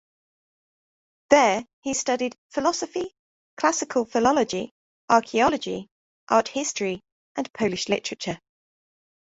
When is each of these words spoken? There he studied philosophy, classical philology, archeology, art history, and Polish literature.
There 1.29 1.63
he 1.83 1.93
studied 1.93 2.35
philosophy, 2.49 3.13
classical 3.55 4.03
philology, 4.05 4.73
archeology, 5.07 5.89
art 6.27 6.47
history, 6.47 7.03
and 7.35 7.53
Polish 7.53 7.87
literature. 7.87 8.39